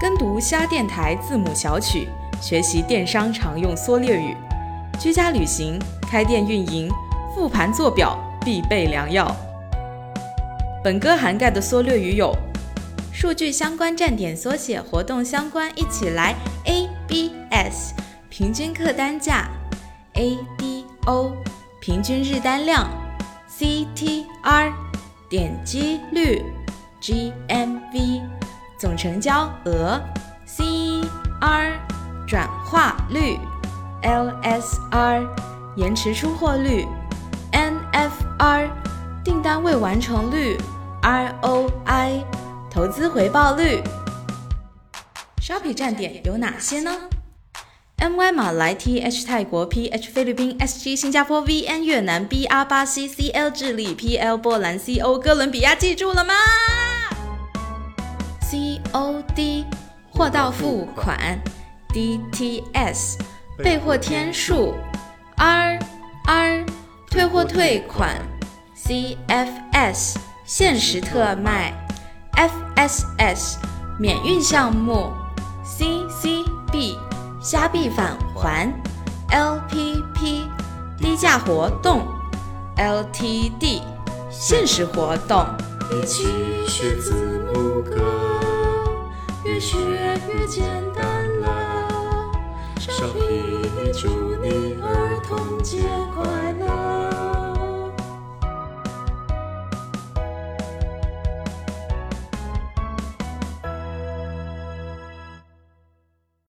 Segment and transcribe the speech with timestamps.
[0.00, 2.08] 跟读虾电台字母小曲，
[2.40, 4.36] 学习电商常用缩略语。
[4.96, 6.88] 居家旅行、开店运营、
[7.34, 9.34] 复盘做表必备良药。
[10.84, 12.32] 本歌涵盖的缩略语有：
[13.12, 17.90] 数据相关站点缩写、活动相关一起来；ABS
[18.30, 19.48] 平均客单价
[20.14, 21.32] ；ADO
[21.80, 22.88] 平均日单量
[23.50, 24.72] ；CTR
[25.28, 26.40] 点击率
[27.02, 28.22] ；GMV
[28.78, 30.00] 总成交额
[30.46, 31.72] ；CR
[32.26, 33.38] 转化率。
[34.00, 35.26] LSR
[35.74, 36.86] 延迟出货率
[37.50, 38.70] ，NFR
[39.24, 40.56] 订单未完成率
[41.02, 42.22] ，ROI
[42.70, 43.82] 投资回报率。
[45.42, 46.96] Shopping 站点有哪些呢
[47.98, 54.78] ？MY 马来 TH 泰国 PH 菲律宾 SG 新加坡 VN 越南 BR 巴西 CL 智利 PL 波兰
[54.78, 56.34] CO 哥伦比亚，记住了吗
[58.50, 59.64] ？COD
[60.10, 61.38] 货到付款
[61.90, 63.18] ，DTS。
[63.58, 64.72] 备货天数
[65.36, 65.80] ，R
[66.26, 66.64] R
[67.10, 68.16] 退货退款
[68.72, 71.74] ，C F S 限时特卖
[72.36, 73.58] ，F S S
[73.98, 75.10] 免运项目
[75.64, 76.96] ，C C B
[77.42, 78.72] 虾币返还
[79.30, 80.48] ，L P P
[80.98, 82.06] 低价活动
[82.76, 83.82] ，L T D
[84.30, 85.44] 限时活动。
[85.90, 86.28] 一起
[86.68, 87.12] 学字
[87.52, 88.27] 母歌，
[89.48, 90.62] 越学越简
[90.94, 92.30] 单了。
[92.78, 95.80] 上帝祝你儿童节
[96.14, 96.37] 快乐。